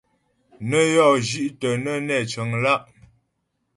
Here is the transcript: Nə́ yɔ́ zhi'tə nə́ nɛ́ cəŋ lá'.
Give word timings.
Nə́ 0.69 0.83
yɔ́ 0.93 1.11
zhi'tə 1.27 1.69
nə́ 1.83 1.97
nɛ́ 2.07 2.19
cəŋ 2.31 2.49
lá'. 2.63 2.81